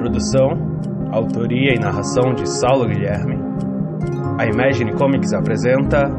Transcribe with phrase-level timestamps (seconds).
[0.00, 0.48] Produção,
[1.12, 3.36] autoria e narração de Saulo Guilherme.
[4.38, 6.10] A Imagine Comics apresenta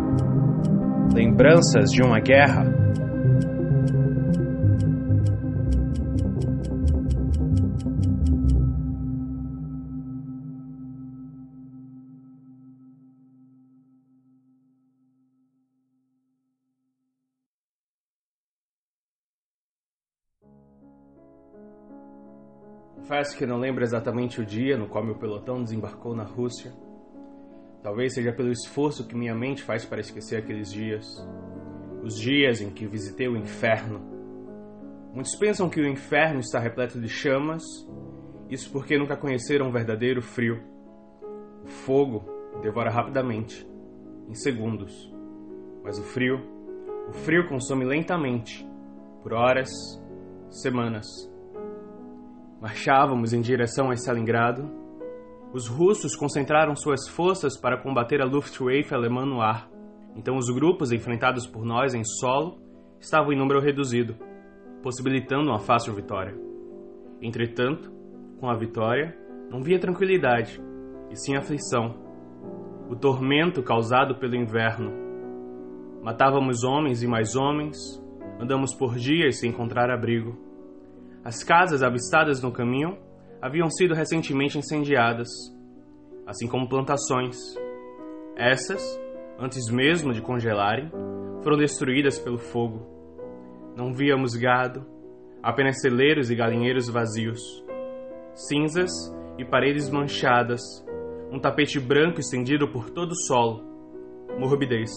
[1.12, 2.81] Lembranças de uma Guerra.
[23.12, 26.72] Confesso que não lembro exatamente o dia no qual meu pelotão desembarcou na Rússia.
[27.84, 31.06] Talvez seja pelo esforço que minha mente faz para esquecer aqueles dias.
[32.02, 34.00] Os dias em que visitei o inferno.
[35.14, 37.62] Muitos pensam que o inferno está repleto de chamas,
[38.50, 40.64] isso porque nunca conheceram um verdadeiro frio.
[41.66, 42.24] O fogo
[42.62, 43.68] devora rapidamente,
[44.30, 45.14] em segundos.
[45.84, 46.40] Mas o frio,
[47.10, 48.66] o frio consome lentamente,
[49.22, 49.70] por horas,
[50.50, 51.30] semanas.
[52.62, 54.70] Marchávamos em direção a Stalingrado.
[55.52, 59.68] Os russos concentraram suas forças para combater a Luftwaffe alemã no ar.
[60.16, 62.62] Então os grupos enfrentados por nós em solo
[63.00, 64.16] estavam em número reduzido,
[64.84, 66.38] possibilitando uma fácil vitória.
[67.20, 67.92] Entretanto,
[68.40, 69.18] com a vitória,
[69.50, 70.62] não via tranquilidade,
[71.10, 71.96] e sim aflição.
[72.88, 74.92] O tormento causado pelo inverno.
[76.04, 77.76] Matávamos homens e mais homens,
[78.40, 80.51] andamos por dias sem encontrar abrigo.
[81.24, 82.98] As casas avistadas no caminho
[83.40, 85.30] haviam sido recentemente incendiadas,
[86.26, 87.38] assim como plantações.
[88.36, 88.82] Essas,
[89.38, 90.90] antes mesmo de congelarem,
[91.44, 92.88] foram destruídas pelo fogo.
[93.78, 94.84] Não víamos gado,
[95.44, 97.40] apenas celeiros e galinheiros vazios,
[98.34, 98.92] cinzas
[99.38, 100.60] e paredes manchadas,
[101.32, 103.64] um tapete branco estendido por todo o solo,
[104.40, 104.90] morbidez.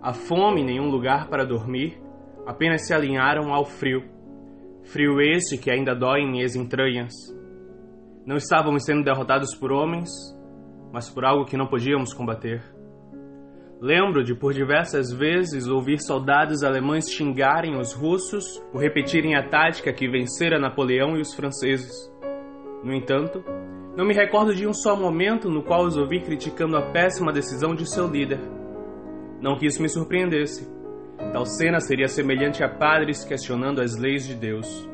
[0.00, 2.00] A fome e nenhum lugar para dormir
[2.46, 4.18] apenas se alinharam ao frio
[4.84, 7.12] Frio este que ainda dói em minhas entranhas.
[8.26, 10.10] Não estávamos sendo derrotados por homens,
[10.92, 12.62] mas por algo que não podíamos combater.
[13.80, 19.92] Lembro de por diversas vezes ouvir soldados alemães xingarem os russos por repetirem a tática
[19.92, 21.92] que vencera Napoleão e os franceses.
[22.84, 23.42] No entanto,
[23.96, 27.74] não me recordo de um só momento no qual os ouvi criticando a péssima decisão
[27.74, 28.40] de seu líder.
[29.40, 30.79] Não que isso me surpreendesse
[31.32, 34.88] Tal cena seria semelhante a padres questionando as leis de Deus.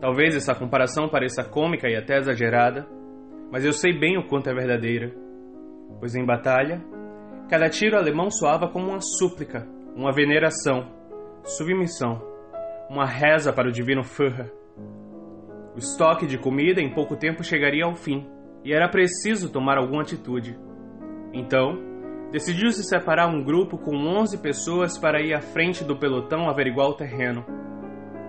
[0.00, 2.86] Talvez essa comparação pareça cômica e até exagerada,
[3.52, 5.12] mas eu sei bem o quanto é verdadeira.
[5.98, 6.82] Pois em batalha,
[7.48, 10.90] cada tiro alemão soava como uma súplica, uma veneração,
[11.44, 12.22] submissão,
[12.88, 14.52] uma reza para o divino Führer.
[15.74, 18.26] O estoque de comida em pouco tempo chegaria ao fim,
[18.64, 20.58] e era preciso tomar alguma atitude.
[21.32, 21.78] Então,
[22.30, 26.88] decidiu se separar um grupo com 11 pessoas para ir à frente do pelotão averiguar
[26.88, 27.44] o terreno.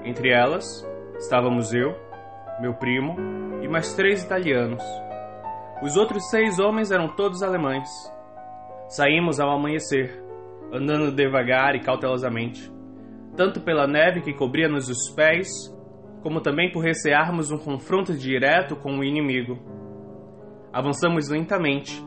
[0.03, 0.65] Entre elas,
[1.17, 1.95] estávamos eu,
[2.61, 3.15] meu primo
[3.61, 4.83] e mais três italianos.
[5.81, 7.87] Os outros seis homens eram todos alemães.
[8.89, 10.23] Saímos ao amanhecer,
[10.71, 12.71] andando devagar e cautelosamente,
[13.35, 15.47] tanto pela neve que cobria-nos os pés,
[16.23, 19.59] como também por recearmos um confronto direto com o inimigo.
[20.73, 22.03] Avançamos lentamente,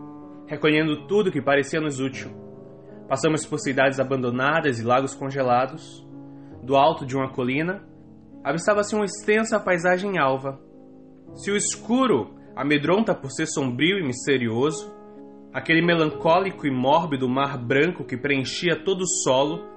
[0.50, 2.28] recolhendo tudo que parecia nos útil.
[3.08, 6.04] Passamos por cidades abandonadas e lagos congelados.
[6.64, 7.86] Do alto de uma colina,
[8.42, 10.60] avistava-se uma extensa paisagem alva.
[11.34, 14.92] Se o escuro amedronta por ser sombrio e misterioso,
[15.52, 19.68] aquele melancólico e mórbido mar branco que preenchia todo o solo,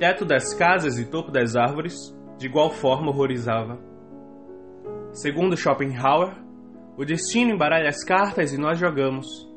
[0.00, 1.94] teto das casas e topo das árvores,
[2.36, 3.78] de igual forma horrorizava.
[5.12, 6.34] Segundo Schopenhauer,
[6.96, 9.47] o destino embaralha as cartas e nós jogamos.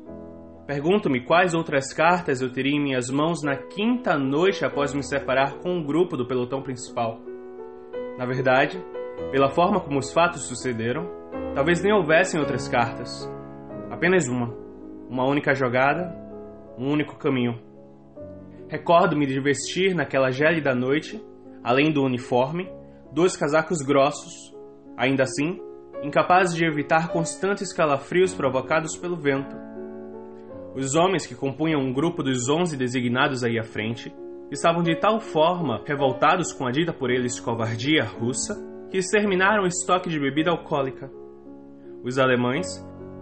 [0.66, 5.58] Pergunto-me quais outras cartas eu teria em minhas mãos na quinta noite após me separar
[5.58, 7.18] com um grupo do pelotão principal.
[8.16, 8.80] Na verdade,
[9.32, 11.10] pela forma como os fatos sucederam,
[11.52, 13.28] talvez nem houvessem outras cartas.
[13.90, 14.54] Apenas uma.
[15.10, 16.14] Uma única jogada,
[16.78, 17.58] um único caminho.
[18.68, 21.20] Recordo-me de vestir naquela gélida noite,
[21.62, 22.70] além do uniforme,
[23.12, 24.54] dois casacos grossos,
[24.96, 25.60] ainda assim,
[26.04, 29.71] incapazes de evitar constantes calafrios provocados pelo vento
[30.74, 34.14] os homens que compunham um grupo dos onze designados aí à frente
[34.50, 38.54] estavam de tal forma revoltados com a dita por eles covardia russa
[38.90, 41.10] que exterminaram o estoque de bebida alcoólica.
[42.02, 42.66] Os alemães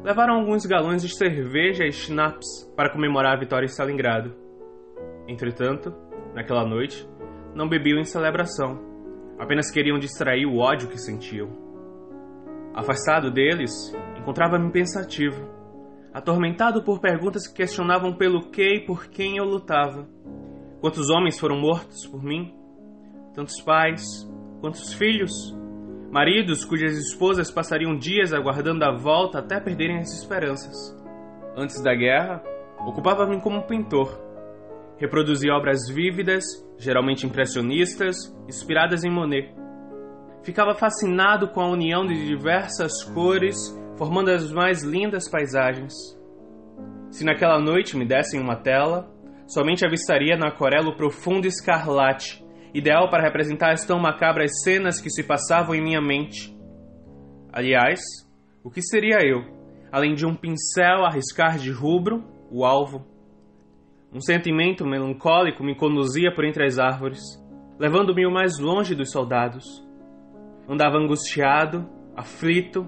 [0.03, 4.35] levaram alguns galões de cerveja e schnapps para comemorar a vitória em Stalingrado.
[5.29, 5.95] Entretanto,
[6.35, 7.09] naquela noite,
[7.55, 8.81] não bebiam em celebração,
[9.39, 11.49] apenas queriam distrair o ódio que sentiam.
[12.75, 13.73] Afastado deles,
[14.19, 15.60] encontrava-me pensativo
[16.13, 20.09] atormentado por perguntas que questionavam pelo que e por quem eu lutava.
[20.81, 22.55] Quantos homens foram mortos por mim?
[23.35, 24.03] Tantos pais,
[24.61, 25.31] quantos filhos?
[26.11, 30.75] Maridos cujas esposas passariam dias aguardando a volta até perderem as esperanças.
[31.57, 32.43] Antes da guerra,
[32.87, 34.19] ocupava-me como pintor.
[34.99, 36.45] Reproduzia obras vívidas,
[36.79, 38.17] geralmente impressionistas,
[38.49, 39.55] inspiradas em Monet.
[40.43, 43.57] Ficava fascinado com a união de diversas cores,
[43.97, 45.95] formando as mais lindas paisagens.
[47.11, 49.11] Se naquela noite me dessem uma tela,
[49.47, 52.43] somente avistaria na aquarela o profundo escarlate,
[52.73, 56.57] ideal para representar as tão macabras cenas que se passavam em minha mente.
[57.53, 58.01] Aliás,
[58.65, 59.43] o que seria eu,
[59.91, 63.07] além de um pincel a riscar de rubro o alvo?
[64.13, 67.21] Um sentimento melancólico me conduzia por entre as árvores,
[67.79, 69.65] levando-me o mais longe dos soldados.
[70.71, 72.87] Andava angustiado, aflito.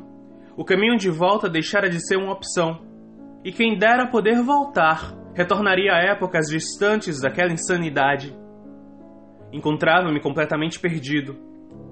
[0.56, 2.81] O caminho de volta deixara de ser uma opção.
[3.44, 8.38] E quem dera poder voltar, retornaria a épocas distantes daquela insanidade.
[9.52, 11.37] Encontrava-me completamente perdido.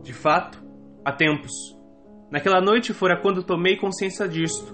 [0.04, 0.62] De fato,
[1.04, 1.50] há tempos.
[2.30, 4.72] Naquela noite fora quando tomei consciência disto,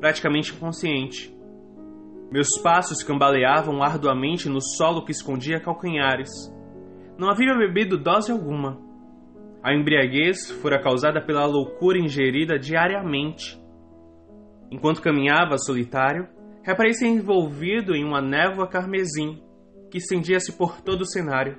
[0.00, 1.30] praticamente inconsciente.
[2.32, 6.30] Meus passos cambaleavam arduamente no solo que escondia calcanhares.
[7.18, 8.83] Não havia bebido dose alguma.
[9.64, 13.58] A embriaguez fora causada pela loucura ingerida diariamente.
[14.70, 16.28] Enquanto caminhava solitário,
[16.62, 19.42] reparei ser envolvido em uma névoa carmesim
[19.90, 21.56] que estendia-se por todo o cenário.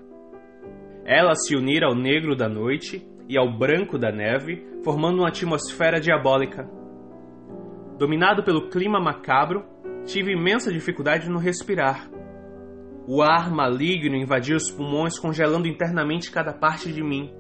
[1.04, 6.00] Ela se unira ao negro da noite e ao branco da neve, formando uma atmosfera
[6.00, 6.70] diabólica.
[7.98, 9.66] Dominado pelo clima macabro,
[10.06, 12.08] tive imensa dificuldade no respirar.
[13.08, 17.34] O ar maligno invadia os pulmões, congelando internamente cada parte de mim.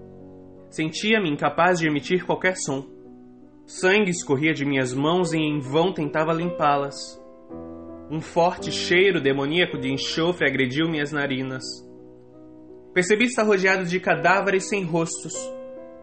[0.75, 2.85] Sentia-me incapaz de emitir qualquer som.
[3.65, 6.97] Sangue escorria de minhas mãos e em vão tentava limpá-las.
[8.11, 11.63] Um forte cheiro demoníaco de enxofre agrediu minhas narinas.
[12.93, 15.33] Percebi estar rodeado de cadáveres sem rostos,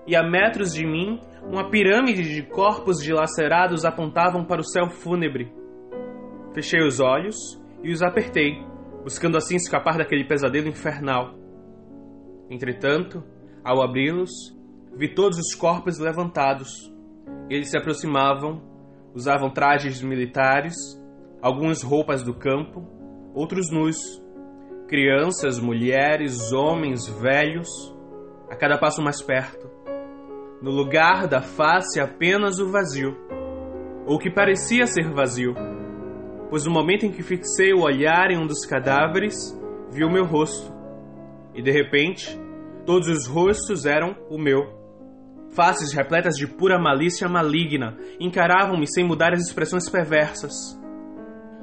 [0.06, 5.52] e a metros de mim, uma pirâmide de corpos dilacerados apontavam para o céu fúnebre.
[6.54, 7.36] Fechei os olhos
[7.82, 8.64] e os apertei,
[9.02, 11.34] buscando assim escapar daquele pesadelo infernal.
[12.48, 13.22] Entretanto,
[13.62, 14.61] ao abri-los,
[14.96, 16.92] vi todos os corpos levantados.
[17.48, 18.62] Eles se aproximavam,
[19.14, 20.74] usavam trajes militares,
[21.40, 22.86] alguns roupas do campo,
[23.34, 24.22] outros nus
[24.88, 27.68] crianças, mulheres, homens, velhos,
[28.50, 29.70] a cada passo mais perto.
[30.60, 33.16] No lugar da face apenas o vazio,
[34.06, 35.54] ou que parecia ser vazio,
[36.50, 39.58] pois no momento em que fixei o olhar em um dos cadáveres,
[39.90, 40.70] vi o meu rosto.
[41.54, 42.38] E de repente,
[42.84, 44.81] todos os rostos eram o meu.
[45.52, 50.52] Faces repletas de pura malícia maligna encaravam-me sem mudar as expressões perversas.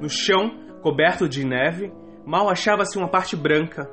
[0.00, 1.92] No chão, coberto de neve,
[2.24, 3.90] mal achava-se uma parte branca.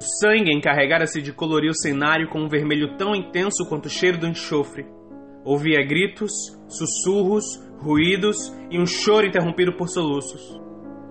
[0.00, 4.18] O sangue encarregara-se de colorir o cenário com um vermelho tão intenso quanto o cheiro
[4.18, 4.86] do enxofre.
[5.44, 6.32] Ouvia gritos,
[6.66, 7.44] sussurros,
[7.78, 10.60] ruídos e um choro interrompido por soluços.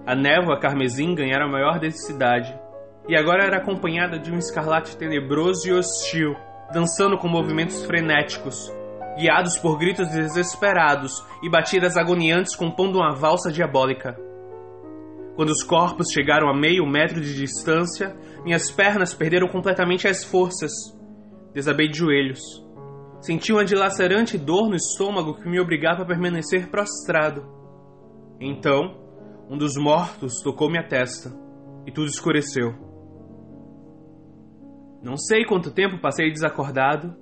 [0.05, 2.53] A névoa carmesim ganhara maior densidade,
[3.07, 6.35] e agora era acompanhada de um escarlate tenebroso e hostil,
[6.71, 8.71] dançando com movimentos frenéticos,
[9.17, 14.15] guiados por gritos desesperados e batidas agoniantes compondo uma valsa diabólica.
[15.35, 20.71] Quando os corpos chegaram a meio metro de distância, minhas pernas perderam completamente as forças.
[21.53, 22.39] Desabei de joelhos.
[23.19, 27.45] Senti uma dilacerante dor no estômago que me obrigava a permanecer prostrado.
[28.39, 28.95] Então,
[29.49, 31.31] um dos mortos tocou minha testa
[31.85, 32.86] e tudo escureceu.
[35.07, 37.15] Não sei quanto tempo passei desacordado,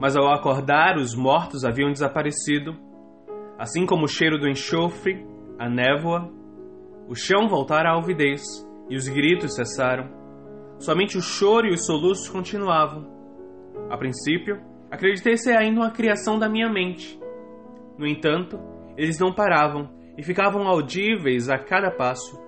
[0.00, 2.74] mas ao acordar os mortos haviam desaparecido,
[3.58, 5.22] assim como o cheiro do enxofre,
[5.58, 6.32] a névoa
[7.06, 8.42] o chão voltara à alvidez
[8.88, 10.08] e os gritos cessaram.
[10.78, 13.06] Somente o choro e os soluços continuavam.
[13.90, 14.58] A princípio,
[14.90, 17.20] acreditei ser ainda uma criação da minha mente.
[17.98, 18.58] No entanto,
[18.96, 22.40] eles não paravam e ficavam audíveis a cada passo.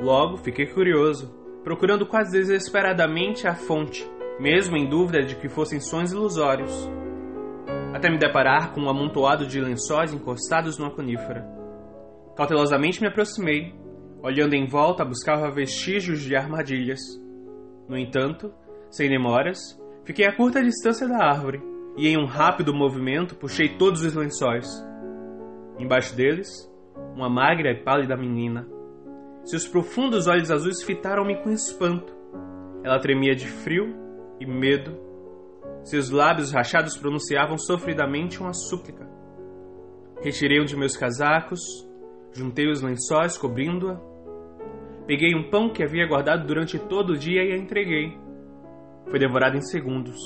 [0.00, 4.08] Logo, fiquei curioso, procurando quase desesperadamente a fonte,
[4.38, 6.88] mesmo em dúvida de que fossem sonhos ilusórios,
[7.92, 11.44] até me deparar com um amontoado de lençóis encostados numa conífera.
[12.36, 13.74] Cautelosamente me aproximei,
[14.22, 17.00] olhando em volta buscava vestígios de armadilhas.
[17.88, 18.54] No entanto,
[18.88, 19.58] sem demoras,
[20.04, 21.60] fiquei a curta distância da árvore
[21.96, 24.68] e, em um rápido movimento, puxei todos os lençóis.
[25.80, 26.48] Embaixo deles,
[27.12, 28.75] uma magra e pálida menina.
[29.46, 32.14] Seus profundos olhos azuis fitaram-me com espanto.
[32.84, 33.96] Ela tremia de frio
[34.38, 35.00] e medo.
[35.82, 39.08] Seus lábios rachados pronunciavam sofridamente uma súplica.
[40.20, 41.60] Retirei um de meus casacos,
[42.36, 43.98] Juntei os lençóis cobrindo-a.
[45.06, 48.14] Peguei um pão que havia guardado durante todo o dia e a entreguei.
[49.08, 50.18] Foi devorado em segundos.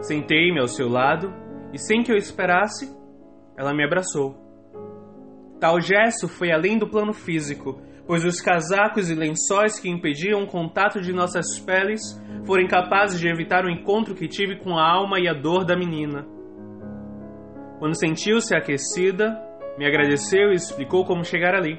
[0.00, 1.32] Sentei-me ao seu lado
[1.72, 2.92] e, sem que eu esperasse,
[3.56, 4.34] ela me abraçou.
[5.60, 10.46] Tal gesto foi além do plano físico, pois os casacos e lençóis que impediam o
[10.46, 12.00] contato de nossas peles
[12.46, 15.76] foram incapazes de evitar o encontro que tive com a alma e a dor da
[15.76, 16.26] menina.
[17.78, 19.38] Quando sentiu-se aquecida,
[19.76, 21.78] me agradeceu e explicou como chegar ali.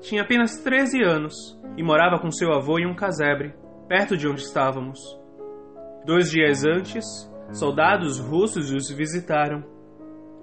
[0.00, 1.34] Tinha apenas 13 anos
[1.76, 3.54] e morava com seu avô em um casebre,
[3.88, 5.00] perto de onde estávamos.
[6.06, 7.04] Dois dias antes,
[7.50, 9.73] soldados russos os visitaram.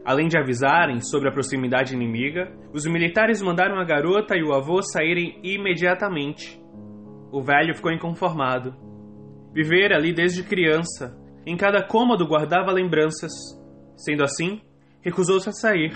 [0.03, 4.81] Além de avisarem sobre a proximidade inimiga, os militares mandaram a garota e o avô
[4.81, 6.59] saírem imediatamente.
[7.31, 8.73] O velho ficou inconformado.
[9.53, 11.15] Vivera ali desde criança.
[11.45, 13.31] Em cada cômodo guardava lembranças.
[13.95, 14.61] Sendo assim,
[15.01, 15.93] recusou-se a sair.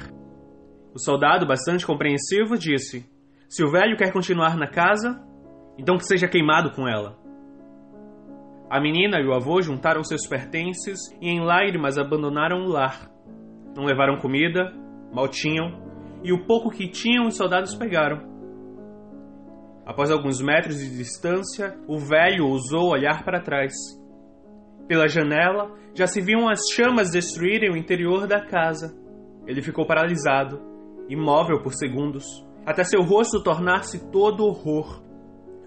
[0.93, 3.09] O soldado, bastante compreensivo, disse:
[3.49, 5.19] Se o velho quer continuar na casa,
[5.79, 7.17] então que seja queimado com ela.
[8.69, 13.14] A menina e o avô juntaram seus pertences e em lágrimas abandonaram o lar.
[13.75, 14.71] Não levaram comida,
[15.13, 15.83] mal tinham,
[16.23, 18.33] e o pouco que tinham os soldados pegaram.
[19.85, 23.73] Após alguns metros de distância, o velho ousou olhar para trás.
[24.87, 28.95] Pela janela já se viam as chamas destruírem o interior da casa.
[29.45, 30.59] Ele ficou paralisado,
[31.07, 32.25] imóvel por segundos,
[32.65, 35.03] até seu rosto tornar-se todo horror.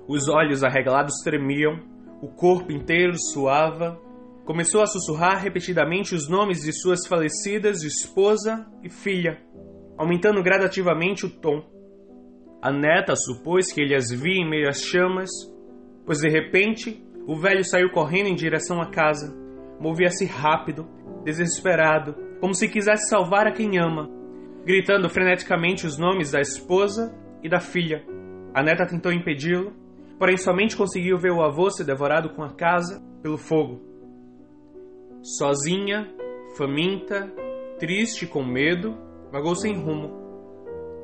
[0.09, 1.79] Os olhos arregalados tremiam,
[2.21, 4.00] o corpo inteiro suava.
[4.49, 9.43] Começou a sussurrar repetidamente os nomes de suas falecidas esposa e filha,
[9.99, 11.62] aumentando gradativamente o tom.
[12.62, 15.28] A neta supôs que ele as via em meio às chamas,
[16.07, 19.37] pois de repente o velho saiu correndo em direção à casa.
[19.78, 20.88] Movia-se rápido,
[21.26, 24.09] desesperado, como se quisesse salvar a quem ama,
[24.64, 28.02] gritando freneticamente os nomes da esposa e da filha.
[28.55, 29.75] A neta tentou impedi-lo,
[30.19, 33.88] porém somente conseguiu ver o avô ser devorado com a casa pelo fogo.
[35.23, 36.09] Sozinha,
[36.57, 37.33] faminta,
[37.79, 38.97] triste com medo,
[39.33, 40.19] vagou sem rumo.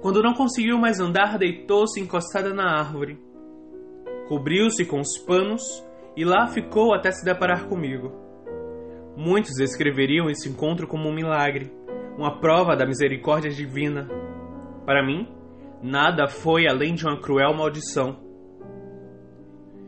[0.00, 3.18] Quando não conseguiu mais andar, deitou-se encostada na árvore.
[4.28, 5.62] Cobriu-se com os panos
[6.16, 8.12] e lá ficou até se deparar comigo.
[9.16, 11.72] Muitos descreveriam esse encontro como um milagre,
[12.18, 14.08] uma prova da misericórdia divina.
[14.84, 15.28] Para mim,
[15.82, 18.18] nada foi além de uma cruel maldição.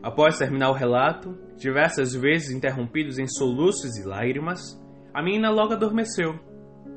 [0.01, 4.59] Após terminar o relato, diversas vezes interrompidos em soluços e lágrimas,
[5.13, 6.39] a menina logo adormeceu.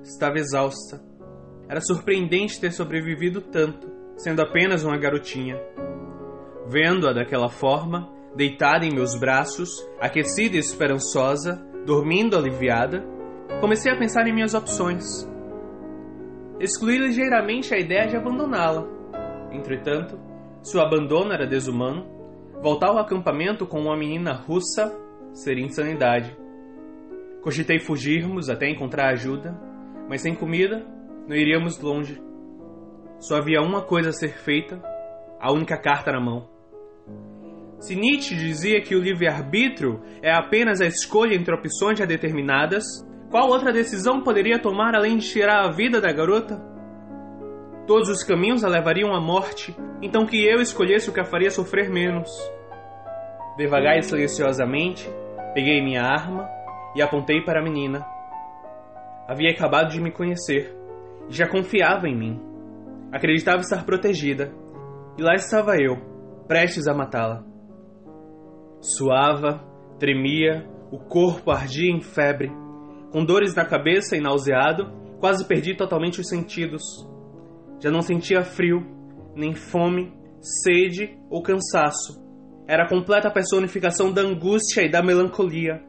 [0.02, 1.02] Estava exausta.
[1.69, 5.57] Era surpreendente ter sobrevivido tanto, sendo apenas uma garotinha.
[6.67, 13.05] Vendo-a daquela forma, deitada em meus braços, aquecida e esperançosa, dormindo aliviada,
[13.61, 15.29] comecei a pensar em minhas opções.
[16.61, 18.87] Excluí ligeiramente a ideia de abandoná-la.
[19.50, 20.19] Entretanto,
[20.62, 22.20] se o abandono era desumano,
[22.62, 24.95] voltar ao acampamento com uma menina russa
[25.33, 26.37] seria insanidade.
[27.43, 29.59] Cogitei fugirmos até encontrar ajuda,
[30.09, 30.85] mas sem comida
[31.26, 32.21] não iríamos longe.
[33.19, 34.83] Só havia uma coisa a ser feita,
[35.40, 36.49] a única carta na mão.
[37.79, 42.85] Se Nietzsche dizia que o livre-arbítrio é apenas a escolha entre opções já determinadas,
[43.31, 46.70] qual outra decisão poderia tomar além de tirar a vida da garota?
[47.90, 51.50] Todos os caminhos a levariam à morte, então que eu escolhesse o que a faria
[51.50, 52.30] sofrer menos.
[53.56, 55.12] Devagar e silenciosamente,
[55.54, 56.49] peguei minha arma
[56.94, 58.06] e apontei para a menina.
[59.28, 60.73] Havia acabado de me conhecer
[61.28, 62.40] e já confiava em mim.
[63.11, 64.54] Acreditava estar protegida,
[65.18, 65.97] e lá estava eu,
[66.47, 67.42] prestes a matá-la.
[68.80, 69.64] Suava,
[69.99, 72.52] tremia, o corpo ardia em febre.
[73.11, 77.11] Com dores na cabeça e nauseado, quase perdi totalmente os sentidos.
[77.81, 78.87] Já não sentia frio,
[79.35, 82.21] nem fome, sede ou cansaço.
[82.69, 85.83] Era a completa personificação da angústia e da melancolia.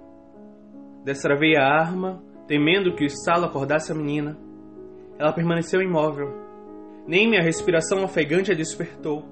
[1.03, 4.37] Destravei a arma, temendo que o estalo acordasse a menina.
[5.19, 6.27] Ela permaneceu imóvel.
[7.07, 9.25] Nem minha respiração ofegante a despertou.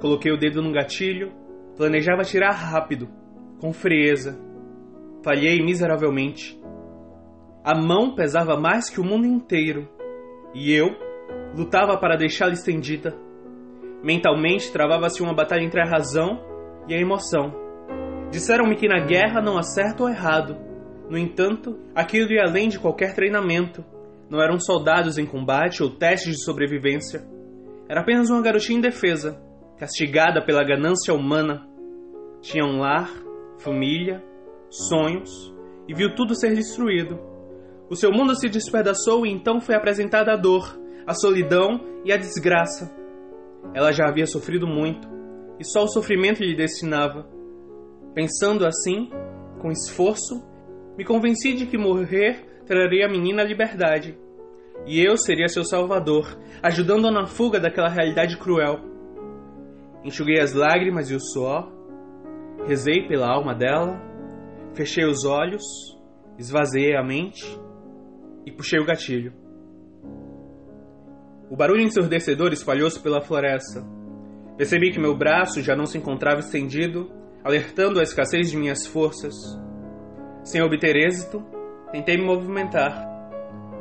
[0.00, 1.42] Coloquei o dedo no gatilho
[1.76, 3.08] Planejava atirar rápido,
[3.58, 4.38] com frieza.
[5.24, 6.60] Falhei miseravelmente.
[7.64, 9.88] A mão pesava mais que o mundo inteiro,
[10.54, 10.90] e eu
[11.54, 13.16] lutava para deixá-la estendida.
[14.02, 16.40] Mentalmente travava-se uma batalha entre a razão
[16.88, 17.54] e a emoção.
[18.30, 20.56] Disseram-me que na guerra não há certo ou errado.
[21.08, 23.84] No entanto, aquilo ia além de qualquer treinamento.
[24.30, 27.22] Não eram soldados em combate ou testes de sobrevivência.
[27.88, 29.38] Era apenas uma garotinha indefesa,
[29.78, 31.68] castigada pela ganância humana.
[32.40, 33.10] Tinha um lar,
[33.58, 34.24] família,
[34.70, 35.54] sonhos
[35.86, 37.18] e viu tudo ser destruído.
[37.90, 42.16] O seu mundo se despedaçou e então foi apresentada a dor, a solidão e a
[42.16, 42.94] desgraça.
[43.74, 45.08] Ela já havia sofrido muito
[45.58, 47.26] e só o sofrimento lhe destinava.
[48.14, 49.10] Pensando assim,
[49.60, 50.42] com esforço,
[50.96, 54.18] me convenci de que morrer traria a menina à liberdade.
[54.86, 58.80] E eu seria seu salvador, ajudando-a na fuga daquela realidade cruel.
[60.04, 61.72] Enxuguei as lágrimas e o suor,
[62.66, 64.00] rezei pela alma dela,
[64.74, 65.62] fechei os olhos,
[66.38, 67.44] esvaziei a mente
[68.44, 69.41] e puxei o gatilho.
[71.52, 73.84] O barulho ensurdecedor espalhou-se pela floresta.
[74.56, 77.10] Percebi que meu braço já não se encontrava estendido,
[77.44, 79.34] alertando a escassez de minhas forças.
[80.42, 81.44] Sem obter êxito,
[81.92, 83.06] tentei me movimentar.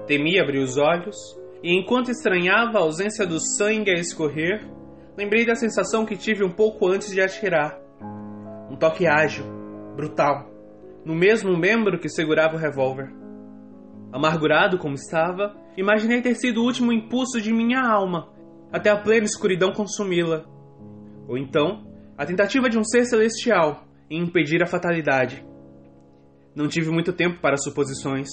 [0.05, 1.15] Temi abrir os olhos,
[1.63, 4.69] e enquanto estranhava a ausência do sangue a escorrer,
[5.17, 7.79] lembrei da sensação que tive um pouco antes de atirar.
[8.69, 9.45] Um toque ágil,
[9.95, 10.51] brutal,
[11.05, 13.13] no mesmo membro que segurava o revólver.
[14.11, 18.29] Amargurado como estava, imaginei ter sido o último impulso de minha alma,
[18.71, 20.45] até a plena escuridão consumi-la.
[21.27, 21.85] Ou então,
[22.17, 25.45] a tentativa de um ser celestial em impedir a fatalidade.
[26.55, 28.27] Não tive muito tempo para suposições,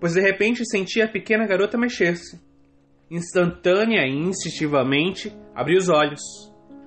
[0.00, 2.40] pois de repente senti a pequena garota mexer-se.
[3.10, 6.20] Instantânea e instintivamente, abri os olhos.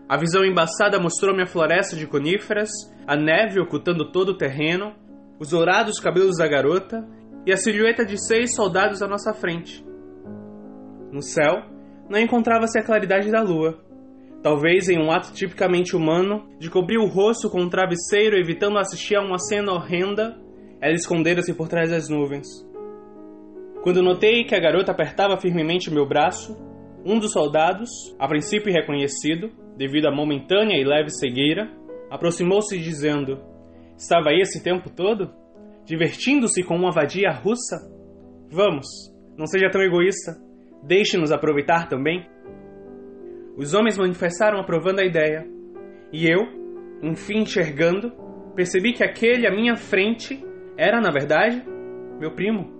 [0.08, 2.70] A visão embaçada mostrou-me a floresta de coníferas,
[3.08, 4.94] a neve ocultando todo o terreno,
[5.40, 7.08] os dourados cabelos da garota
[7.46, 9.84] e a silhueta de seis soldados à nossa frente.
[11.12, 11.64] No céu,
[12.10, 13.80] não encontrava-se a claridade da lua.
[14.44, 19.16] Talvez em um ato tipicamente humano de cobrir o rosto com um travesseiro evitando assistir
[19.16, 20.40] a uma cena horrenda,
[20.82, 22.48] ela escondera-se por trás das nuvens.
[23.84, 26.56] Quando notei que a garota apertava firmemente meu braço,
[27.06, 31.72] um dos soldados, a princípio irreconhecido, devido à momentânea e leve cegueira,
[32.10, 33.40] aproximou-se dizendo:
[33.98, 35.32] Estava aí esse tempo todo?
[35.86, 37.78] Divertindo-se com uma vadia russa?
[38.50, 38.88] Vamos,
[39.38, 40.36] não seja tão egoísta.
[40.84, 42.28] Deixe-nos aproveitar também.
[43.58, 45.46] Os homens manifestaram aprovando a ideia.
[46.12, 46.40] E eu,
[47.02, 48.12] enfim enxergando,
[48.56, 50.44] percebi que aquele à minha frente
[50.78, 51.64] era, na verdade,
[52.20, 52.72] meu primo.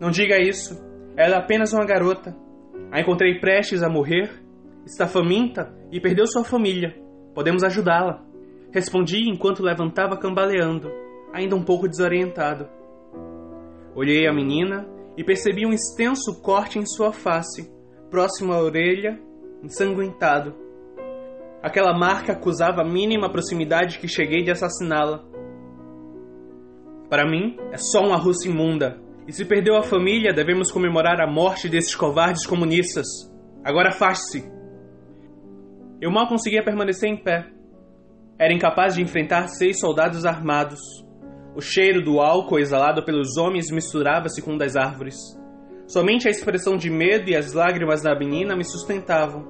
[0.00, 0.80] Não diga isso.
[1.16, 2.36] Ela é apenas uma garota.
[2.90, 4.30] A encontrei prestes a morrer,
[4.84, 6.94] está faminta e perdeu sua família.
[7.34, 8.24] Podemos ajudá-la.
[8.72, 11.01] Respondi enquanto levantava cambaleando
[11.32, 12.68] ainda um pouco desorientado.
[13.94, 17.70] Olhei a menina e percebi um extenso corte em sua face,
[18.10, 19.20] próximo à orelha,
[19.62, 20.54] ensanguentado.
[21.62, 25.24] Aquela marca acusava a mínima proximidade que cheguei de assassiná-la.
[27.08, 29.00] Para mim, é só uma russa imunda.
[29.28, 33.06] E se perdeu a família, devemos comemorar a morte desses covardes comunistas.
[33.62, 34.50] Agora afaste-se.
[36.00, 37.46] Eu mal conseguia permanecer em pé.
[38.36, 40.80] Era incapaz de enfrentar seis soldados armados.
[41.54, 45.16] O cheiro do álcool exalado pelos homens misturava-se com o das árvores.
[45.86, 49.46] Somente a expressão de medo e as lágrimas da menina me sustentavam.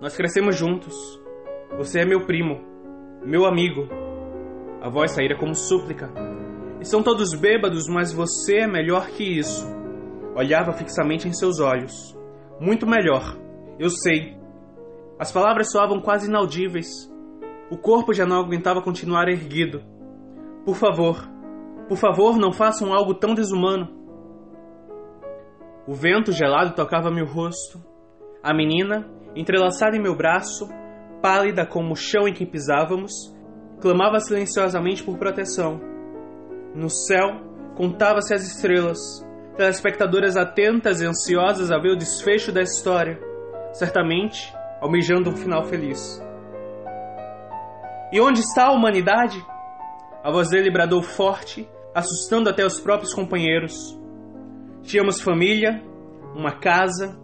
[0.00, 0.94] Nós crescemos juntos.
[1.76, 2.60] Você é meu primo,
[3.24, 3.88] meu amigo.
[4.80, 6.08] A voz saíra como súplica.
[6.80, 9.66] Estão todos bêbados, mas você é melhor que isso.
[10.36, 12.16] Olhava fixamente em seus olhos.
[12.60, 13.36] Muito melhor.
[13.80, 14.36] Eu sei.
[15.18, 16.86] As palavras soavam quase inaudíveis.
[17.68, 19.95] O corpo já não aguentava continuar erguido.
[20.66, 21.16] Por favor,
[21.88, 23.88] por favor, não façam algo tão desumano.
[25.86, 27.80] O vento gelado tocava meu rosto.
[28.42, 30.68] A menina, entrelaçada em meu braço,
[31.22, 33.12] pálida como o chão em que pisávamos,
[33.80, 35.80] clamava silenciosamente por proteção.
[36.74, 37.28] No céu,
[37.76, 38.98] contava-se as estrelas,
[39.56, 43.20] telespectadoras atentas e ansiosas a ver o desfecho da história,
[43.72, 46.20] certamente almejando um final feliz.
[48.12, 49.40] E onde está a humanidade?
[50.26, 53.96] A voz dele bradou forte, assustando até os próprios companheiros.
[54.82, 55.80] Tínhamos família,
[56.34, 57.16] uma casa,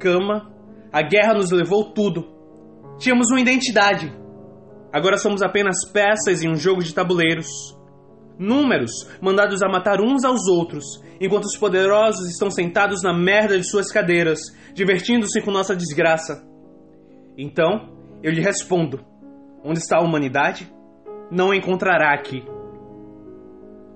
[0.00, 0.50] cama.
[0.90, 2.24] A guerra nos levou tudo.
[2.96, 4.10] Tínhamos uma identidade.
[4.90, 7.48] Agora somos apenas peças em um jogo de tabuleiros.
[8.38, 10.86] Números mandados a matar uns aos outros,
[11.20, 14.38] enquanto os poderosos estão sentados na merda de suas cadeiras,
[14.72, 16.48] divertindo-se com nossa desgraça.
[17.36, 17.90] Então,
[18.22, 19.04] eu lhe respondo:
[19.62, 20.77] onde está a humanidade?
[21.30, 22.44] Não encontrará aqui.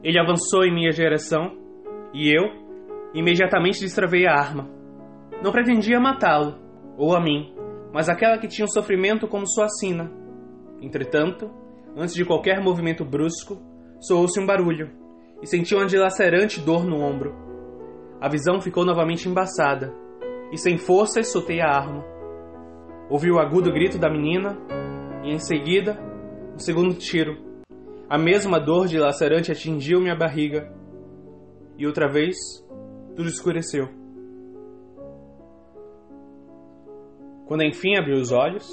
[0.03, 1.57] Ele avançou em minha direção
[2.13, 2.45] e eu
[3.15, 4.69] imediatamente destravei a arma.
[5.43, 6.57] Não pretendia matá-lo,
[6.97, 7.55] ou a mim,
[7.93, 10.11] mas aquela que tinha o sofrimento como sua sina.
[10.81, 11.51] Entretanto,
[11.97, 13.59] antes de qualquer movimento brusco,
[14.01, 14.91] soou-se um barulho
[15.41, 17.35] e senti uma dilacerante dor no ombro.
[18.21, 19.93] A visão ficou novamente embaçada
[20.53, 22.05] e, sem forças, soltei a arma.
[23.11, 24.57] Ouvi o agudo grito da menina
[25.25, 26.12] e, em seguida,
[26.55, 27.37] o segundo tiro.
[28.09, 30.73] A mesma dor dilacerante atingiu minha barriga.
[31.79, 32.37] E outra vez,
[33.17, 33.89] tudo escureceu.
[37.47, 38.67] Quando enfim abri os olhos,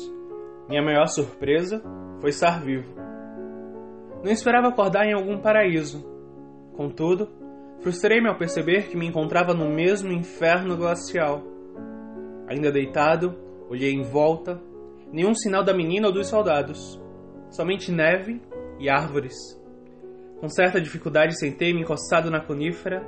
[0.67, 1.81] minha maior surpresa
[2.19, 2.93] foi estar vivo.
[4.23, 6.05] Não esperava acordar em algum paraíso.
[6.75, 7.29] Contudo,
[7.81, 11.43] frustrei-me ao perceber que me encontrava no mesmo inferno glacial.
[12.47, 13.35] Ainda deitado,
[13.69, 14.61] olhei em volta,
[15.11, 17.01] nenhum sinal da menina ou dos soldados,
[17.49, 18.41] somente neve
[18.79, 19.35] e árvores.
[20.39, 23.05] Com certa dificuldade sentei-me encostado na conífera,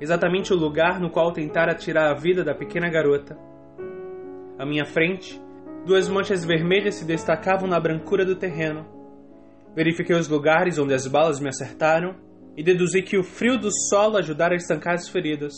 [0.00, 3.38] exatamente o lugar no qual tentara tirar a vida da pequena garota.
[4.58, 5.40] À minha frente,
[5.86, 8.86] duas manchas vermelhas se destacavam na brancura do terreno.
[9.74, 12.16] Verifiquei os lugares onde as balas me acertaram
[12.56, 15.54] e deduzi que o frio do solo ajudara a estancar as feridas.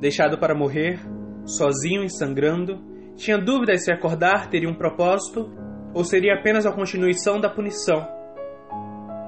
[0.00, 0.98] Deixado para morrer,
[1.44, 2.82] sozinho e sangrando,
[3.16, 5.50] tinha dúvidas se acordar teria um propósito
[5.94, 8.06] ou seria apenas a continuação da punição.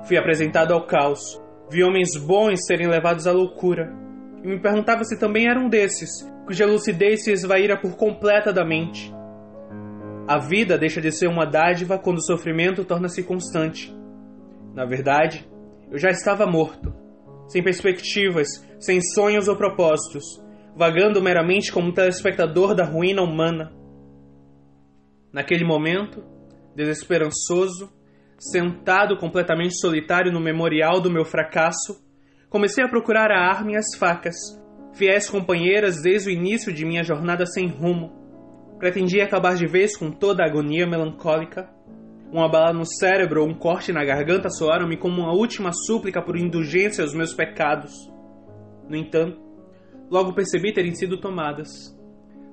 [0.04, 3.92] Fui apresentado ao caos, vi homens bons serem levados à loucura,
[4.42, 8.64] e me perguntava se também era um desses, cuja lucidez se esvaíra por completa da
[8.64, 9.14] mente.
[10.26, 13.94] A vida deixa de ser uma dádiva quando o sofrimento torna-se constante.
[14.74, 15.48] Na verdade,
[15.90, 16.94] eu já estava morto,
[17.48, 20.42] sem perspectivas, sem sonhos ou propósitos,
[20.76, 23.72] vagando meramente como um telespectador da ruína humana.
[25.32, 26.24] Naquele momento,
[26.74, 27.92] desesperançoso,
[28.38, 32.02] sentado completamente solitário no memorial do meu fracasso,
[32.48, 34.36] comecei a procurar a arma e as facas,
[34.94, 38.18] fiéis companheiras desde o início de minha jornada sem rumo.
[38.78, 41.68] Pretendia acabar de vez com toda a agonia melancólica
[42.32, 46.36] uma bala no cérebro ou um corte na garganta soaram-me como uma última súplica por
[46.36, 47.92] indulgência aos meus pecados.
[48.88, 49.40] No entanto,
[50.08, 51.68] logo percebi terem sido tomadas.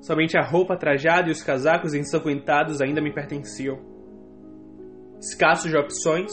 [0.01, 3.96] Somente a roupa trajada e os casacos ensanguentados ainda me pertenciam.
[5.19, 6.31] Escasso de opções,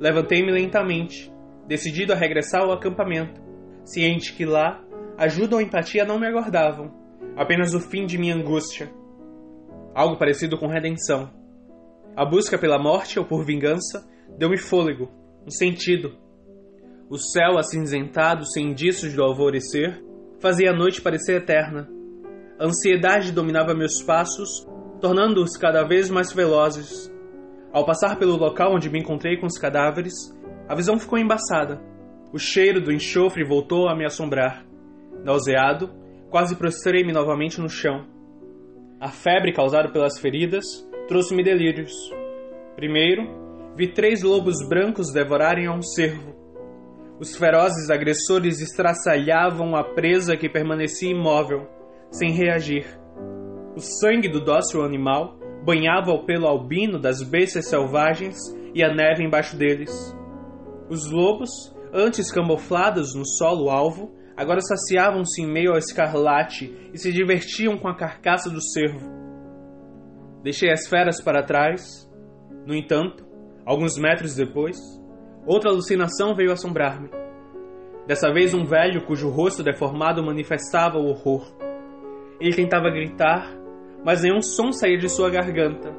[0.00, 1.32] levantei-me lentamente,
[1.66, 3.40] decidido a regressar ao acampamento,
[3.84, 4.82] ciente que lá
[5.18, 6.92] ajuda ou empatia não me aguardavam,
[7.36, 8.90] apenas o fim de minha angústia.
[9.94, 11.30] Algo parecido com redenção
[12.16, 15.10] a busca pela morte ou por vingança deu-me fôlego,
[15.46, 16.16] um sentido.
[17.10, 20.02] O céu acinzentado, sem indícios do alvorecer,
[20.40, 21.86] fazia a noite parecer eterna.
[22.58, 24.66] A ansiedade dominava meus passos,
[24.98, 27.12] tornando-os cada vez mais velozes.
[27.76, 30.14] Ao passar pelo local onde me encontrei com os cadáveres,
[30.66, 31.78] a visão ficou embaçada.
[32.32, 34.64] O cheiro do enxofre voltou a me assombrar.
[35.22, 35.90] Nauseado,
[36.30, 38.06] quase prostrei-me novamente no chão.
[38.98, 40.64] A febre causada pelas feridas
[41.06, 41.92] trouxe-me delírios.
[42.76, 43.28] Primeiro,
[43.76, 46.34] vi três lobos brancos devorarem a um cervo.
[47.20, 51.68] Os ferozes agressores estraçalhavam a presa que permanecia imóvel,
[52.10, 52.86] sem reagir.
[53.76, 55.36] O sangue do dócil animal
[55.66, 58.36] banhava o pelo albino das bestas selvagens
[58.72, 59.90] e a neve embaixo deles.
[60.88, 61.50] Os lobos,
[61.92, 67.88] antes camuflados no solo alvo, agora saciavam-se em meio ao escarlate e se divertiam com
[67.88, 69.10] a carcaça do cervo.
[70.44, 72.08] Deixei as feras para trás.
[72.64, 73.26] No entanto,
[73.64, 74.76] alguns metros depois,
[75.44, 77.10] outra alucinação veio assombrar-me.
[78.06, 81.44] Dessa vez, um velho cujo rosto deformado manifestava o horror.
[82.40, 83.50] Ele tentava gritar,
[84.04, 85.92] mas nenhum som saía de sua garganta.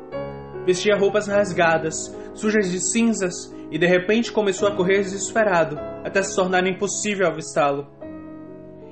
[0.65, 6.36] Vestia roupas rasgadas, sujas de cinzas, e de repente começou a correr desesperado, até se
[6.36, 7.88] tornar impossível avistá-lo.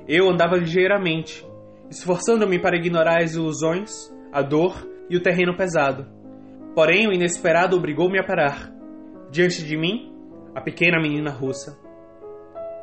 [0.06, 1.46] Eu andava ligeiramente,
[1.90, 6.06] esforçando-me para ignorar as ilusões, a dor e o terreno pesado.
[6.74, 8.70] Porém, o inesperado obrigou-me a parar.
[9.30, 10.12] Diante de mim,
[10.54, 11.78] a pequena menina russa.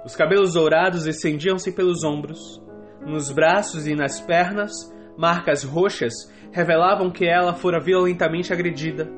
[0.03, 2.61] Os cabelos dourados estendiam-se pelos ombros.
[3.05, 6.13] Nos braços e nas pernas, marcas roxas
[6.51, 9.09] revelavam que ela fora violentamente agredida.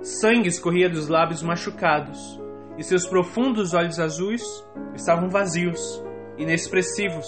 [0.00, 2.40] Sangue escorria dos lábios machucados,
[2.78, 4.42] e seus profundos olhos azuis
[4.94, 6.02] estavam vazios,
[6.38, 7.26] inexpressivos.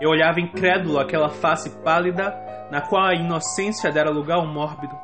[0.00, 2.34] Eu olhava incrédulo aquela face pálida
[2.70, 4.94] na qual a inocência dera lugar ao mórbido.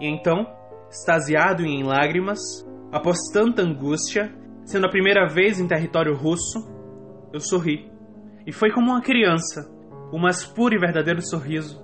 [0.00, 0.46] E então,
[0.90, 2.38] extasiado e em lágrimas,
[2.90, 4.32] após tanta angústia,
[4.64, 6.58] sendo a primeira vez em território russo,
[7.32, 7.90] eu sorri.
[8.46, 9.70] E foi como uma criança,
[10.12, 11.82] o mais puro e verdadeiro sorriso.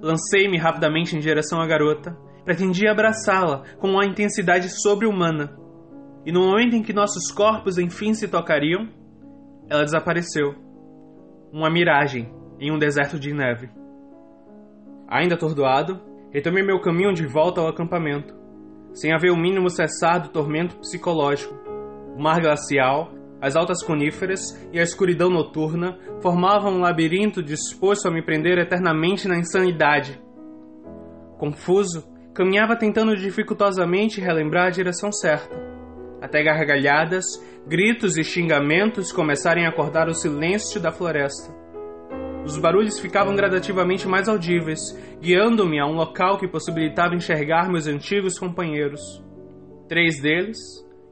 [0.00, 5.58] Lancei-me rapidamente em direção à garota, pretendia abraçá-la com uma intensidade sobre-humana.
[6.24, 8.88] E no momento em que nossos corpos enfim se tocariam,
[9.68, 10.54] ela desapareceu.
[11.52, 13.68] Uma miragem em um deserto de neve.
[15.08, 18.34] Ainda atordoado, retomei meu caminho de volta ao acampamento,
[18.92, 21.54] sem haver o mínimo cessar do tormento psicológico.
[22.16, 24.40] O mar glacial, as altas coníferas
[24.72, 30.20] e a escuridão noturna formavam um labirinto disposto a me prender eternamente na insanidade.
[31.38, 35.54] Confuso, caminhava tentando dificultosamente relembrar a direção certa,
[36.20, 37.24] até gargalhadas,
[37.66, 41.56] gritos e xingamentos começarem a acordar o silêncio da floresta.
[42.44, 44.80] Os barulhos ficavam gradativamente mais audíveis,
[45.20, 49.00] guiando-me a um local que possibilitava enxergar meus antigos companheiros.
[49.88, 50.58] Três deles,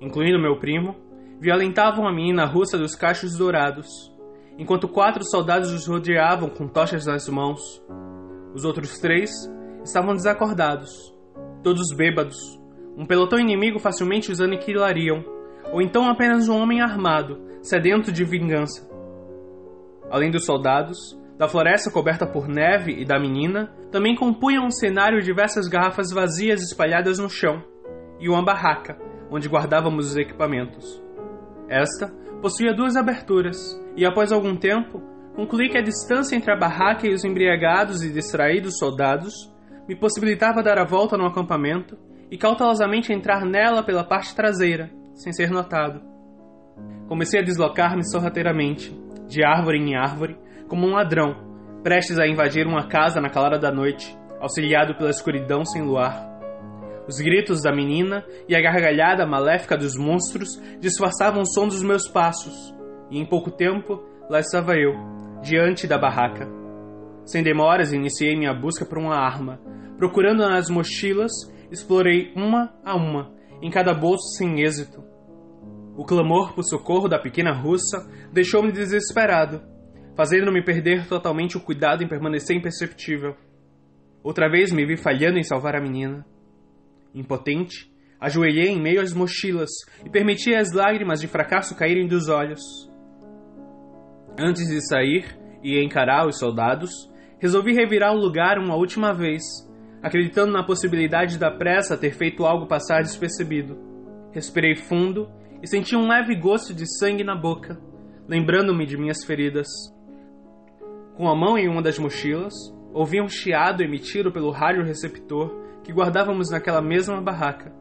[0.01, 0.97] incluindo meu primo,
[1.41, 4.13] violentavam a menina russa dos cachos dourados,
[4.59, 7.83] enquanto quatro soldados os rodeavam com tochas nas mãos.
[8.55, 9.31] Os outros três
[9.85, 11.15] estavam desacordados,
[11.63, 12.37] todos bêbados.
[12.97, 15.23] Um pelotão inimigo facilmente os aniquilariam,
[15.73, 18.89] ou então apenas um homem armado, sedento de vingança.
[20.11, 25.21] Além dos soldados, da floresta coberta por neve e da menina, também compunham um cenário
[25.21, 27.63] diversas garrafas vazias espalhadas no chão
[28.19, 28.97] e uma barraca,
[29.31, 31.06] onde guardávamos os equipamentos.
[31.69, 33.57] Esta possuía duas aberturas,
[33.97, 35.03] e após algum tempo,
[35.35, 39.53] concluí que a distância entre a barraca e os embriagados e distraídos soldados
[39.89, 41.97] me possibilitava dar a volta no acampamento
[42.31, 46.01] e cautelosamente entrar nela pela parte traseira, sem ser notado.
[47.09, 48.93] Comecei a deslocar-me sorrateiramente,
[49.29, 50.37] de árvore em árvore,
[50.69, 51.37] como um ladrão,
[51.83, 56.36] prestes a invadir uma casa na calada da noite, auxiliado pela escuridão sem luar.
[57.09, 62.09] Os gritos da menina e a gargalhada maléfica dos monstros disfarçavam o som dos meus
[62.09, 62.75] passos,
[63.11, 64.93] e em pouco tempo lá estava eu,
[65.41, 66.49] diante da barraca.
[67.25, 69.61] Sem demoras, iniciei minha busca por uma arma.
[69.97, 71.33] Procurando nas mochilas,
[71.71, 75.03] explorei uma a uma, em cada bolso sem êxito.
[75.97, 79.63] O clamor por socorro da pequena russa deixou-me desesperado,
[80.15, 83.35] fazendo-me perder totalmente o cuidado em permanecer imperceptível.
[84.23, 86.27] Outra vez me vi falhando em salvar a menina.
[87.17, 89.71] Impotente, ajoelhei em meio às mochilas
[90.05, 92.61] e permiti as lágrimas de fracasso caírem dos olhos.
[94.39, 95.25] Antes de sair
[95.63, 96.91] e encarar os soldados,
[97.39, 99.43] resolvi revirar o lugar uma última vez,
[100.03, 103.79] acreditando na possibilidade da pressa ter feito algo passar despercebido.
[104.31, 105.27] Respirei fundo
[105.63, 107.81] e senti um leve gosto de sangue na boca,
[108.29, 109.67] lembrando-me de minhas feridas.
[111.17, 112.53] Com a mão em uma das mochilas,
[112.93, 117.73] ouvi um chiado emitido pelo rádio receptor que guardávamos naquela mesma barraca.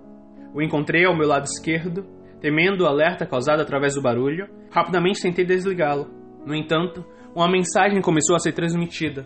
[0.54, 2.06] O encontrei ao meu lado esquerdo,
[2.40, 6.08] temendo o alerta causado através do barulho, rapidamente tentei desligá-lo.
[6.46, 7.04] No entanto,
[7.36, 9.26] uma mensagem começou a ser transmitida.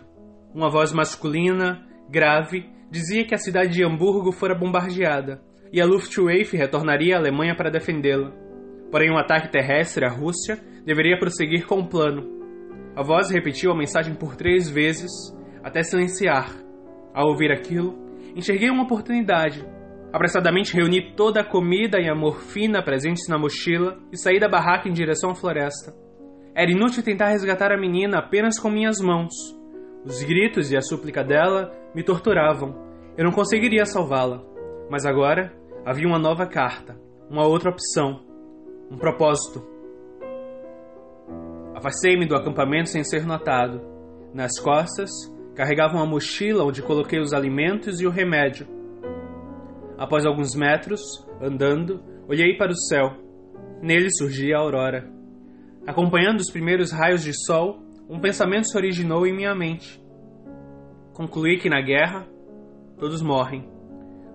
[0.54, 6.56] Uma voz masculina, grave, dizia que a cidade de Hamburgo fora bombardeada e a Luftwaffe
[6.56, 8.32] retornaria à Alemanha para defendê-la.
[8.90, 12.26] Porém, um ataque terrestre à Rússia deveria prosseguir com o plano.
[12.96, 15.12] A voz repetiu a mensagem por três vezes,
[15.62, 16.50] até silenciar.
[17.12, 19.66] Ao ouvir aquilo, enxerguei uma oportunidade.
[20.12, 24.88] Apressadamente reuni toda a comida e a morfina presentes na mochila e saí da barraca
[24.88, 25.94] em direção à floresta.
[26.54, 29.32] Era inútil tentar resgatar a menina apenas com minhas mãos.
[30.04, 32.74] Os gritos e a súplica dela me torturavam.
[33.16, 34.42] Eu não conseguiria salvá-la.
[34.90, 35.52] Mas agora
[35.86, 36.98] havia uma nova carta,
[37.30, 38.24] uma outra opção,
[38.90, 39.64] um propósito.
[41.76, 43.80] Afastei-me do acampamento sem ser notado.
[44.34, 45.10] Nas costas,
[45.54, 48.66] Carregava uma mochila onde coloquei os alimentos e o remédio.
[49.98, 51.00] Após alguns metros,
[51.40, 53.12] andando, olhei para o céu.
[53.82, 55.10] Nele surgia a aurora.
[55.86, 60.02] Acompanhando os primeiros raios de sol, um pensamento se originou em minha mente.
[61.12, 62.26] Concluí que na guerra,
[62.98, 63.68] todos morrem.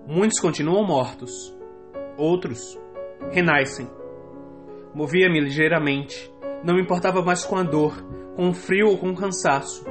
[0.06, 1.32] Muitos continuam mortos.
[2.16, 2.78] Outros
[3.32, 3.88] renascem.
[4.94, 6.32] Movia-me ligeiramente.
[6.64, 8.02] Não me importava mais com a dor,
[8.34, 9.84] com o frio ou com o cansaço.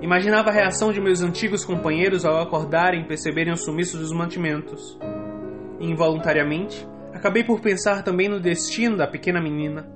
[0.00, 4.96] Imaginava a reação de meus antigos companheiros ao acordarem e perceberem o sumiço dos mantimentos.
[5.80, 9.88] E, involuntariamente, acabei por pensar também no destino da pequena menina.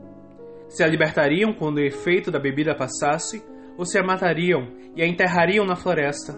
[0.68, 3.44] Se a libertariam quando o efeito da bebida passasse,
[3.78, 6.34] ou se a matariam e a enterrariam na floresta.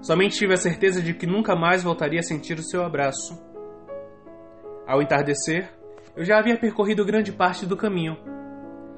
[0.00, 3.40] Somente tive a certeza de que nunca mais voltaria a sentir o seu abraço.
[4.86, 5.70] Ao entardecer,
[6.16, 8.16] eu já havia percorrido grande parte do caminho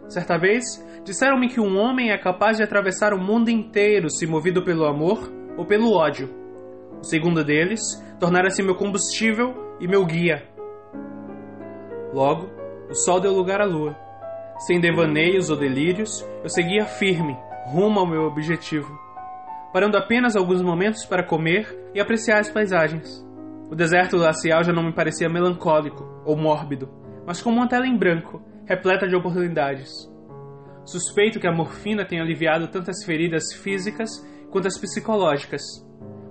[0.09, 0.65] Certa vez,
[1.05, 5.31] disseram-me que um homem é capaz de atravessar o mundo inteiro se movido pelo amor
[5.57, 6.31] ou pelo ódio.
[6.99, 7.81] O segundo deles
[8.19, 10.43] tornara-se meu combustível e meu guia.
[12.13, 12.49] Logo,
[12.89, 13.95] o sol deu lugar à lua.
[14.67, 18.91] Sem devaneios ou delírios, eu seguia firme, rumo ao meu objetivo,
[19.73, 23.25] parando apenas alguns momentos para comer e apreciar as paisagens.
[23.71, 26.89] O deserto glacial já não me parecia melancólico ou mórbido,
[27.27, 29.91] mas como uma tela em branco repleta de oportunidades.
[30.85, 34.11] Suspeito que a morfina tenha aliviado tantas feridas físicas
[34.51, 35.63] quanto as psicológicas.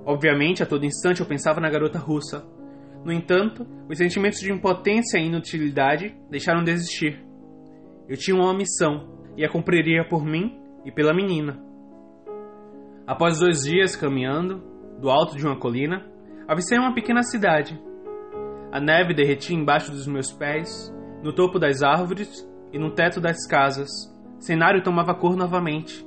[0.06, 2.48] Obviamente, a todo instante eu pensava na garota russa.
[3.04, 7.26] No entanto, os sentimentos de impotência e inutilidade deixaram de existir.
[8.08, 11.60] Eu tinha uma missão e a cumpriria por mim e pela menina.
[13.08, 14.62] Após dois dias caminhando,
[15.00, 16.06] do alto de uma colina,
[16.48, 17.82] avistei uma pequena cidade.
[18.72, 23.48] A neve derretia embaixo dos meus pés no topo das árvores e no teto das
[23.48, 23.90] casas.
[24.38, 26.06] O cenário tomava cor novamente.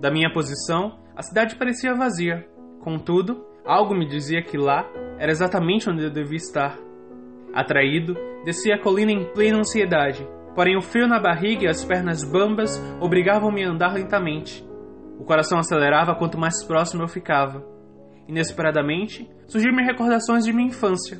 [0.00, 2.46] Da minha posição, a cidade parecia vazia.
[2.80, 4.84] Contudo, algo me dizia que lá
[5.18, 6.76] era exatamente onde eu devia estar.
[7.54, 12.24] Atraído, desci a colina em plena ansiedade, porém o frio na barriga e as pernas
[12.24, 14.66] bambas obrigavam-me a andar lentamente.
[15.18, 17.64] O coração acelerava quanto mais próximo eu ficava.
[18.26, 21.18] Inesperadamente, surgiram-me recordações de minha infância.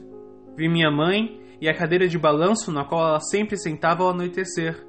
[0.57, 4.87] Vi minha mãe e a cadeira de balanço na qual ela sempre sentava ao anoitecer.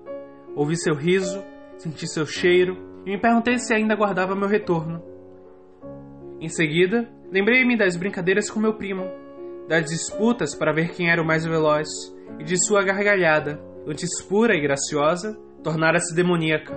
[0.55, 1.43] Ouvi seu riso,
[1.77, 5.01] senti seu cheiro e me perguntei se ainda guardava meu retorno.
[6.39, 9.05] Em seguida, lembrei-me das brincadeiras com meu primo,
[9.67, 11.87] das disputas para ver quem era o mais veloz
[12.39, 16.73] e de sua gargalhada, antes pura e graciosa, tornara-se demoníaca.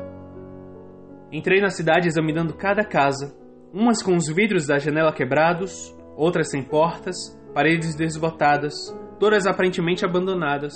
[1.30, 3.36] Entrei na cidade examinando cada casa,
[3.72, 7.16] umas com os vidros da janela quebrados, outras sem portas,
[7.52, 8.74] paredes desbotadas,
[9.18, 10.74] todas aparentemente abandonadas.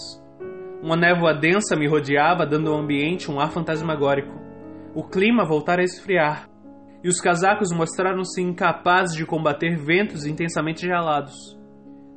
[0.83, 4.41] Uma névoa densa me rodeava, dando ao ambiente um ar fantasmagórico.
[4.95, 6.49] O clima voltara a esfriar,
[7.03, 11.35] e os casacos mostraram-se incapazes de combater ventos intensamente gelados.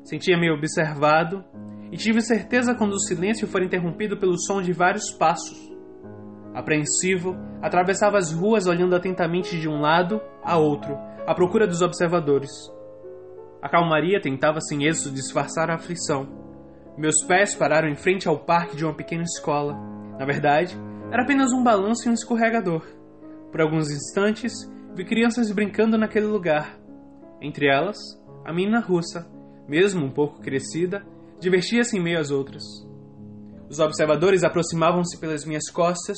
[0.04, 1.44] Sentia-me observado
[1.92, 5.58] e tive certeza quando o silêncio for interrompido pelo som de vários passos.
[6.54, 12.52] Apreensivo, atravessava as ruas olhando atentamente de um lado a outro, à procura dos observadores.
[13.66, 16.28] A calmaria tentava sem êxito disfarçar a aflição.
[16.96, 19.74] Meus pés pararam em frente ao parque de uma pequena escola.
[20.20, 20.78] Na verdade,
[21.12, 22.86] era apenas um balanço e um escorregador.
[23.52, 24.54] Por alguns instantes,
[24.94, 26.80] vi crianças brincando naquele lugar.
[27.42, 27.98] Entre elas,
[28.46, 29.28] a menina russa,
[29.68, 31.04] mesmo um pouco crescida,
[31.40, 32.62] divertia-se em meio às outras.
[33.68, 36.18] Os observadores aproximavam-se pelas minhas costas,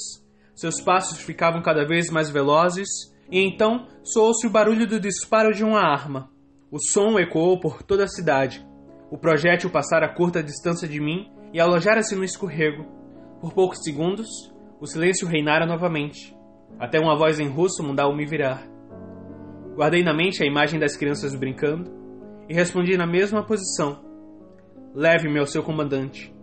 [0.54, 2.90] seus passos ficavam cada vez mais velozes,
[3.32, 6.30] e então soou-se o barulho do disparo de uma arma.
[6.72, 8.66] O som ecoou por toda a cidade.
[9.10, 12.86] O projétil passara a curta distância de mim e alojara-se no escorrego.
[13.40, 14.28] Por poucos segundos,
[14.80, 16.38] o silêncio reinara novamente
[16.80, 18.64] até uma voz em russo mandou-me virar.
[19.76, 21.92] Guardei na mente a imagem das crianças brincando
[22.48, 24.04] e respondi na mesma posição:
[24.94, 26.34] Leve-me ao seu comandante.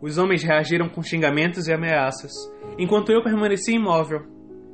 [0.00, 2.32] Os homens reagiram com xingamentos e ameaças,
[2.78, 4.31] enquanto eu permaneci imóvel.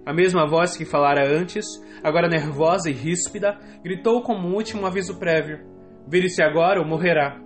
[0.08, 1.66] A mesma voz que falara antes,
[2.02, 5.66] agora nervosa e ríspida, gritou como último aviso prévio:
[6.06, 7.38] Vire-se agora ou morrerá.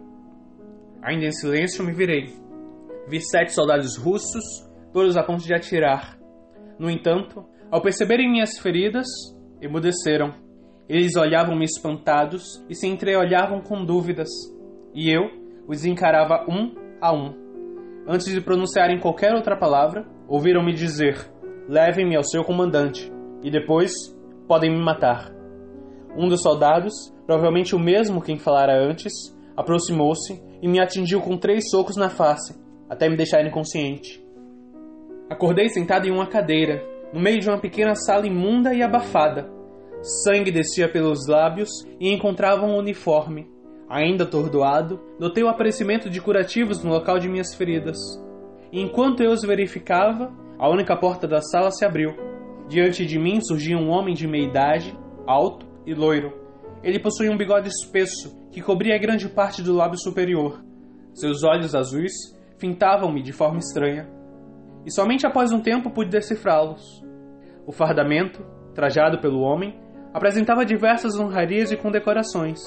[1.02, 2.32] Ainda em silêncio me virei.
[3.08, 4.44] Vi sete soldados russos,
[4.92, 6.16] todos a ponto de atirar.
[6.78, 9.08] No entanto, ao perceberem minhas feridas,
[9.60, 10.32] emudeceram.
[10.88, 14.28] Eles olhavam-me espantados e se entreolhavam com dúvidas,
[14.94, 15.22] e eu
[15.66, 17.34] os encarava um a um.
[18.06, 21.31] Antes de pronunciarem qualquer outra palavra, ouviram-me dizer:
[21.72, 23.10] Levem-me ao seu comandante,
[23.42, 23.92] e depois
[24.46, 25.32] podem me matar.
[26.14, 26.92] Um dos soldados,
[27.26, 32.54] provavelmente o mesmo quem falara antes, aproximou-se e me atingiu com três socos na face,
[32.90, 34.22] até me deixar inconsciente.
[35.30, 39.50] Acordei sentado em uma cadeira, no meio de uma pequena sala imunda e abafada.
[40.02, 43.48] Sangue descia pelos lábios e encontrava um uniforme.
[43.88, 47.96] Ainda atordoado, notei o aparecimento de curativos no local de minhas feridas.
[48.70, 50.30] Enquanto eu os verificava,
[50.62, 52.14] a única porta da sala se abriu.
[52.68, 54.96] Diante de mim surgia um homem de meia idade,
[55.26, 56.32] alto e loiro.
[56.84, 60.62] Ele possuía um bigode espesso que cobria grande parte do lábio superior.
[61.14, 62.12] Seus olhos azuis
[62.58, 64.08] fintavam-me de forma estranha
[64.86, 67.02] e somente após um tempo pude decifrá-los.
[67.66, 69.76] O fardamento, trajado pelo homem,
[70.14, 72.60] apresentava diversas honrarias e condecorações.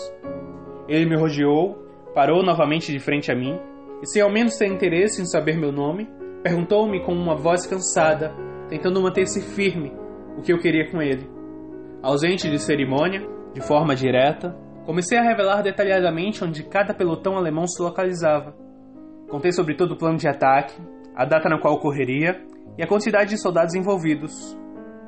[0.89, 1.77] Ele me rodeou,
[2.13, 3.58] parou novamente de frente a mim
[4.01, 6.10] e, sem ao menos ter interesse em saber meu nome,
[6.45, 8.31] perguntou-me com uma voz cansada,
[8.69, 9.91] tentando manter-se firme,
[10.38, 11.27] o que eu queria com ele.
[12.03, 14.55] Ausente de cerimônia, de forma direta,
[14.86, 18.55] comecei a revelar detalhadamente onde cada pelotão alemão se localizava.
[19.27, 20.79] Contei sobre todo o plano de ataque,
[21.15, 22.39] a data na qual ocorreria
[22.77, 24.55] e a quantidade de soldados envolvidos.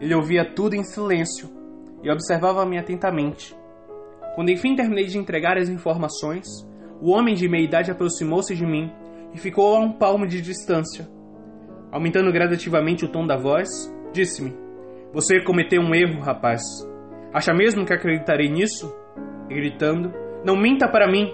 [0.01, 1.51] Ele ouvia tudo em silêncio
[2.01, 3.55] e observava-me atentamente.
[4.33, 6.47] Quando enfim terminei de entregar as informações,
[6.99, 8.91] o homem de meia idade aproximou-se de mim
[9.35, 11.15] e ficou a um palmo de distância.
[11.97, 13.67] Aumentando gradativamente o tom da voz,
[14.13, 14.55] disse-me:
[15.11, 16.61] Você cometeu um erro, rapaz.
[17.33, 18.95] Acha mesmo que acreditarei nisso?
[19.49, 20.13] E gritando:
[20.45, 21.27] Não minta para mim!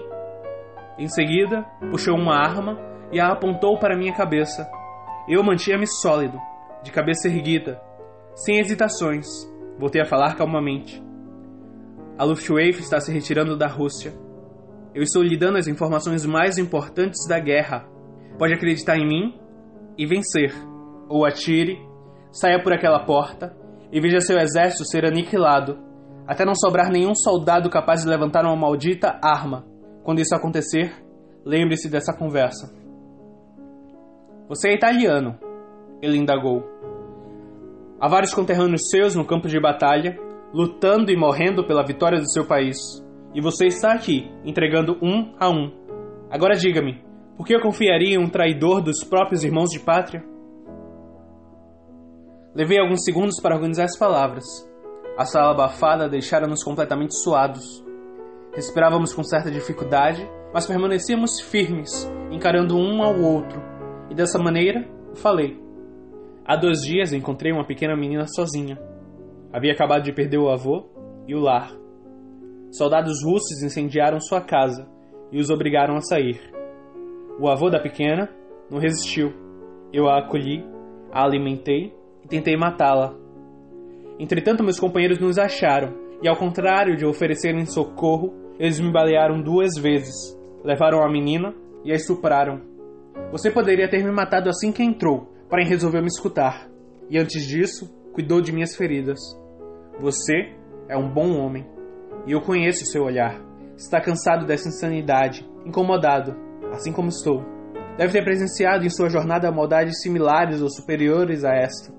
[0.98, 2.80] Em seguida, puxou uma arma
[3.12, 4.66] e a apontou para minha cabeça.
[5.28, 6.38] Eu mantinha-me sólido,
[6.82, 7.78] de cabeça erguida,
[8.34, 9.26] sem hesitações.
[9.78, 11.04] Voltei a falar calmamente.
[12.16, 14.14] A Luftwaffe está se retirando da Rússia.
[14.94, 17.86] Eu estou lhe dando as informações mais importantes da guerra.
[18.38, 19.43] Pode acreditar em mim
[19.96, 20.52] e vencer.
[21.08, 21.78] Ou atire,
[22.30, 23.56] saia por aquela porta
[23.92, 25.78] e veja seu exército ser aniquilado,
[26.26, 29.64] até não sobrar nenhum soldado capaz de levantar uma maldita arma.
[30.02, 30.92] Quando isso acontecer,
[31.44, 32.74] lembre-se dessa conversa.
[34.48, 35.38] Você é italiano,
[36.02, 36.64] ele indagou.
[38.00, 40.18] Há vários conterrâneos seus no campo de batalha,
[40.52, 42.76] lutando e morrendo pela vitória do seu país.
[43.34, 45.70] E você está aqui, entregando um a um.
[46.30, 47.03] Agora diga-me,
[47.36, 50.24] por que eu confiaria em um traidor dos próprios irmãos de pátria?
[52.54, 54.44] Levei alguns segundos para organizar as palavras.
[55.18, 57.84] A sala abafada deixara-nos completamente suados.
[58.54, 63.60] Respirávamos com certa dificuldade, mas permanecíamos firmes, encarando um ao outro.
[64.08, 65.60] E dessa maneira, falei.
[66.44, 68.78] Há dois dias encontrei uma pequena menina sozinha.
[69.52, 70.88] Havia acabado de perder o avô
[71.26, 71.72] e o lar.
[72.70, 74.88] Soldados russos incendiaram sua casa
[75.32, 76.40] e os obrigaram a sair.
[77.38, 78.28] O avô da pequena
[78.70, 79.32] não resistiu.
[79.92, 80.64] Eu a acolhi,
[81.12, 81.92] a alimentei
[82.24, 83.14] e tentei matá-la.
[84.18, 89.76] Entretanto, meus companheiros nos acharam e, ao contrário de oferecerem socorro, eles me balearam duas
[89.76, 90.14] vezes.
[90.64, 91.54] Levaram a menina
[91.84, 92.60] e a estupraram.
[93.32, 96.68] Você poderia ter me matado assim que entrou, porém resolveu me escutar.
[97.10, 99.18] E antes disso, cuidou de minhas feridas.
[99.98, 100.52] Você
[100.88, 101.66] é um bom homem.
[102.26, 103.40] E eu conheço seu olhar.
[103.76, 106.36] Está cansado dessa insanidade, incomodado,
[106.74, 107.42] assim como estou.
[107.96, 111.92] Deve ter presenciado em sua jornada maldades similares ou superiores a esta.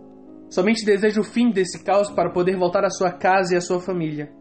[0.50, 3.80] Somente desejo o fim desse caos para poder voltar à sua casa e à sua
[3.80, 4.32] família.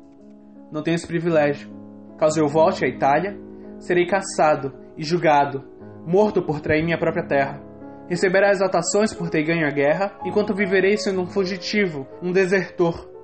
[0.71, 1.71] Não tenho esse privilégio.
[2.19, 3.39] Caso eu volte à Itália,
[3.79, 5.65] serei caçado e julgado,
[6.07, 7.63] morto por trair minha própria terra.
[8.09, 13.15] Receberá exaltações por ter ganho a guerra, enquanto viverei sendo um fugitivo, um desertor,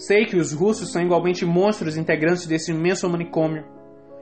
[0.00, 3.66] Sei que os russos são igualmente monstros integrantes desse imenso manicômio.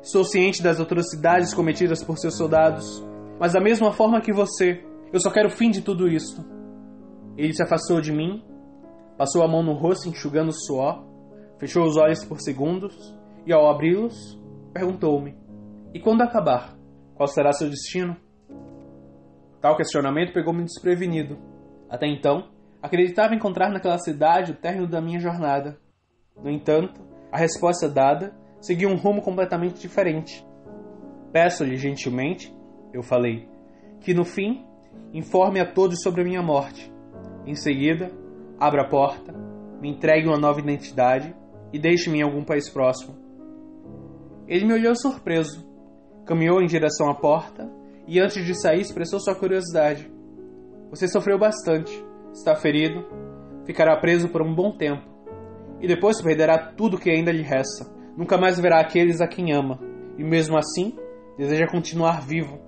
[0.09, 3.07] Estou ciente das atrocidades cometidas por seus soldados,
[3.39, 4.83] mas da mesma forma que você,
[5.13, 6.43] eu só quero o fim de tudo isto.
[7.37, 8.43] Ele se afastou de mim,
[9.19, 11.05] passou a mão no rosto enxugando o suor,
[11.59, 14.41] fechou os olhos por segundos e, ao abri-los,
[14.73, 15.37] perguntou-me:
[15.93, 16.75] E quando acabar,
[17.15, 18.17] qual será seu destino?
[19.61, 21.37] Tal questionamento pegou-me desprevenido.
[21.91, 22.49] Até então,
[22.81, 25.77] Acreditava encontrar naquela cidade o término da minha jornada.
[26.41, 27.01] No entanto,
[27.31, 30.47] a resposta dada seguiu um rumo completamente diferente.
[31.33, 32.55] Peço-lhe gentilmente,
[32.93, 33.49] eu falei,
[34.01, 34.65] que no fim
[35.13, 36.93] informe a todos sobre a minha morte.
[37.47, 38.11] Em seguida,
[38.59, 39.33] abra a porta,
[39.81, 41.35] me entregue uma nova identidade
[41.73, 43.17] e deixe-me em algum país próximo.
[44.47, 45.67] Ele me olhou surpreso,
[46.25, 47.71] caminhou em direção à porta
[48.07, 50.11] e antes de sair expressou sua curiosidade.
[50.91, 53.05] Você sofreu bastante está ferido,
[53.65, 55.03] ficará preso por um bom tempo,
[55.81, 57.87] e depois perderá tudo que ainda lhe resta.
[58.19, 59.79] Nunca mais verá aqueles a quem ama,
[60.19, 60.93] e mesmo assim
[61.37, 62.59] deseja continuar vivo.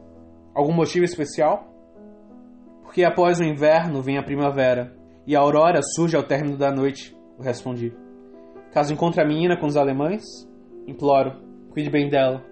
[0.55, 1.75] Algum motivo especial?
[2.85, 4.97] Porque após o inverno vem a primavera,
[5.27, 7.93] e a aurora surge ao término da noite, eu respondi.
[8.71, 10.23] Caso encontre a menina com os alemães,
[10.87, 11.43] imploro,
[11.73, 12.45] cuide bem dela.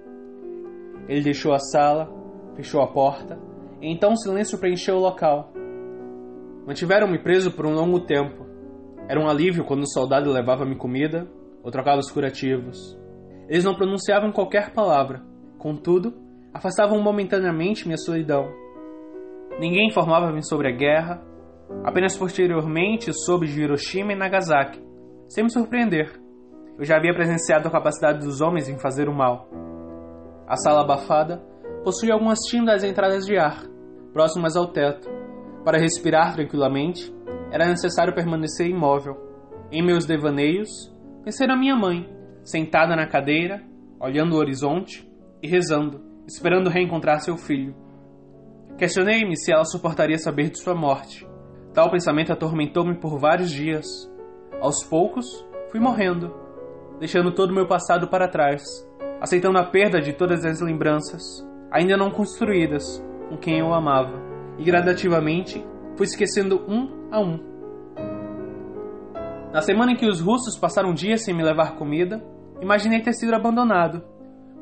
[1.08, 2.12] Ele deixou a sala,
[2.56, 3.38] fechou a porta,
[3.80, 5.52] e então o silêncio preencheu o local.
[6.66, 8.44] Mantiveram-me preso por um longo tempo.
[9.08, 11.28] Era um alívio quando o soldado levava-me comida
[11.62, 12.98] ou trocava os curativos.
[13.48, 15.22] Eles não pronunciavam qualquer palavra,
[15.58, 16.14] contudo,
[16.52, 18.48] afastavam momentaneamente minha solidão.
[19.58, 21.22] Ninguém informava-me sobre a guerra,
[21.84, 24.80] apenas posteriormente soube de Hiroshima e Nagasaki,
[25.28, 26.12] sem me surpreender.
[26.78, 29.48] Eu já havia presenciado a capacidade dos homens em fazer o mal.
[30.46, 31.42] A sala abafada
[31.82, 33.64] possuía algumas tímidas entradas de ar,
[34.12, 35.08] próximas ao teto,
[35.64, 37.12] para respirar tranquilamente,
[37.50, 39.16] era necessário permanecer imóvel.
[39.70, 40.68] Em meus devaneios,
[41.28, 42.08] pensei na minha mãe,
[42.42, 43.62] sentada na cadeira,
[44.00, 45.06] olhando o horizonte
[45.42, 47.76] e rezando, esperando reencontrar seu filho.
[48.78, 51.28] Questionei-me se ela suportaria saber de sua morte.
[51.74, 53.86] Tal pensamento atormentou-me por vários dias.
[54.58, 55.26] Aos poucos,
[55.70, 56.34] fui morrendo,
[56.98, 58.62] deixando todo o meu passado para trás,
[59.20, 64.18] aceitando a perda de todas as lembranças, ainda não construídas, com quem eu amava
[64.56, 65.62] e gradativamente
[65.94, 67.47] fui esquecendo um a um.
[69.52, 72.22] Na semana em que os russos passaram dias sem me levar comida,
[72.60, 74.04] imaginei ter sido abandonado.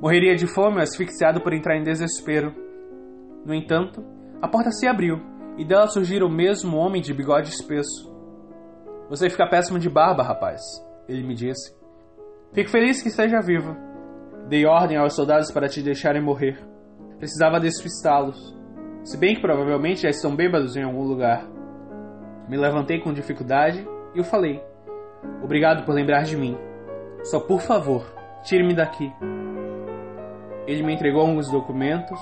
[0.00, 2.54] Morreria de fome ou asfixiado por entrar em desespero.
[3.44, 4.04] No entanto,
[4.40, 5.20] a porta se abriu
[5.56, 8.14] e dela surgiu o mesmo homem de bigode espesso.
[9.08, 10.60] Você fica péssimo de barba, rapaz,
[11.08, 11.74] ele me disse.
[12.52, 13.76] Fico feliz que esteja vivo.
[14.48, 16.58] Dei ordem aos soldados para te deixarem morrer.
[17.18, 18.56] Precisava despistá-los
[19.06, 21.46] se bem que provavelmente já estão bêbados em algum lugar.
[22.48, 24.60] Me levantei com dificuldade e o falei:
[25.42, 26.56] Obrigado por lembrar de mim.
[27.22, 28.04] Só por favor,
[28.44, 29.12] tire-me daqui.
[30.66, 32.18] Ele me entregou alguns documentos.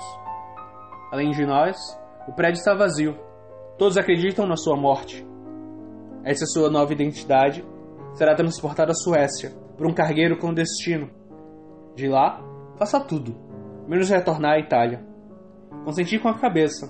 [1.11, 1.75] Além de nós,
[2.27, 3.17] o prédio está vazio.
[3.77, 5.25] Todos acreditam na sua morte.
[6.23, 7.65] Essa sua nova identidade.
[8.13, 11.09] Será transportada à Suécia por um cargueiro clandestino.
[11.95, 12.41] De lá,
[12.77, 13.35] faça tudo,
[13.87, 15.05] menos retornar à Itália.
[15.83, 16.87] Consenti com a cabeça.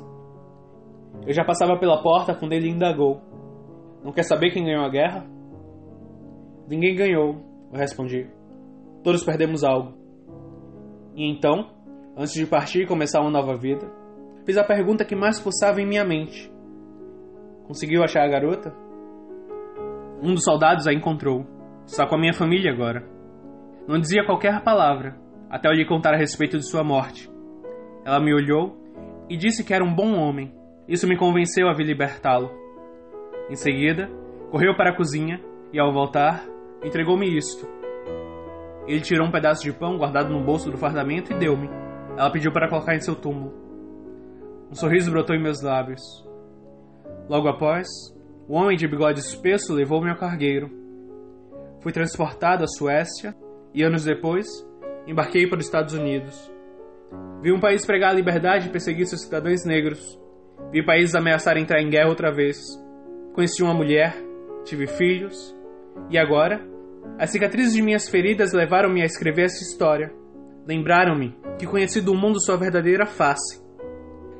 [1.25, 3.21] Eu já passava pela porta quando ele indagou.
[4.03, 5.25] Não quer saber quem ganhou a guerra?
[6.67, 7.41] Ninguém ganhou,
[7.71, 8.27] eu respondi.
[9.03, 9.93] Todos perdemos algo.
[11.15, 11.75] E então,
[12.17, 13.91] Antes de partir e começar uma nova vida,
[14.45, 16.49] fiz a pergunta que mais pulsava em minha mente:
[17.67, 18.73] Conseguiu achar a garota?
[20.23, 21.45] Um dos soldados a encontrou.
[21.85, 23.05] Está com a minha família agora.
[23.85, 27.29] Não dizia qualquer palavra, até eu lhe contar a respeito de sua morte.
[28.05, 28.77] Ela me olhou
[29.29, 30.53] e disse que era um bom homem.
[30.87, 32.49] Isso me convenceu a vir libertá-lo.
[33.49, 34.09] Em seguida,
[34.49, 35.41] correu para a cozinha
[35.73, 36.45] e, ao voltar,
[36.85, 37.67] entregou-me isto.
[38.87, 41.67] Ele tirou um pedaço de pão guardado no bolso do fardamento e deu-me.
[42.17, 43.51] Ela pediu para colocar em seu túmulo.
[44.69, 46.01] Um sorriso brotou em meus lábios.
[47.27, 47.87] Logo após,
[48.47, 50.69] o homem de bigode espesso levou-me ao cargueiro.
[51.81, 53.35] Fui transportado à Suécia
[53.73, 54.45] e, anos depois,
[55.07, 56.51] embarquei para os Estados Unidos.
[57.41, 60.19] Vi um país pregar a liberdade e perseguir seus cidadãos negros.
[60.71, 62.57] Vi países ameaçar entrar em guerra outra vez.
[63.33, 64.15] Conheci uma mulher,
[64.63, 65.55] tive filhos,
[66.09, 66.61] e agora,
[67.17, 70.11] as cicatrizes de minhas feridas levaram-me a escrever essa história.
[70.67, 73.63] Lembraram-me que conheci do mundo sua verdadeira face.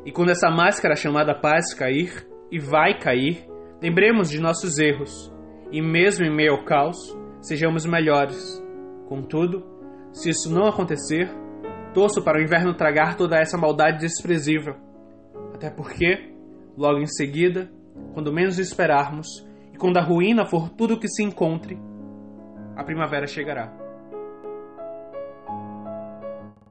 [0.06, 3.48] E quando essa máscara chamada paz cair, e vai cair,
[3.82, 5.34] lembremos de nossos erros,
[5.72, 6.98] e mesmo em meio ao caos,
[7.42, 8.64] sejamos melhores.
[9.08, 9.64] Contudo,
[10.12, 11.30] se isso não acontecer,
[11.94, 14.76] torço para o inverno tragar toda essa maldade desprezível.
[15.54, 16.34] Até porque,
[16.78, 17.72] logo em seguida,
[18.14, 19.28] quando menos esperarmos,
[19.74, 21.80] e quando a ruína for tudo o que se encontre,
[22.76, 23.85] a primavera chegará.